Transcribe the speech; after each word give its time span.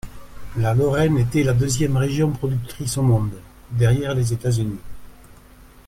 La 0.57 0.73
Lorraine 0.73 1.19
était 1.19 1.43
la 1.43 1.53
deuxième 1.53 1.95
région 1.95 2.31
productrice 2.31 2.97
au 2.97 3.03
monde, 3.03 3.35
derrière 3.69 4.15
les 4.15 4.33
États-Unis. 4.33 4.79